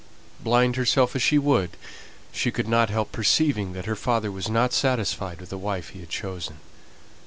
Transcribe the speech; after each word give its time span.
Blind 0.39 0.77
herself 0.77 1.15
as 1.15 1.21
she 1.21 1.37
would, 1.37 1.77
she 2.31 2.49
could 2.49 2.67
not 2.67 2.89
help 2.89 3.11
perceiving 3.11 3.73
that 3.73 3.85
her 3.85 3.95
father 3.95 4.31
was 4.31 4.49
not 4.49 4.73
satisfied 4.73 5.39
with 5.39 5.51
the 5.51 5.59
wife 5.59 5.89
he 5.89 5.99
had 5.99 6.09
chosen. 6.09 6.57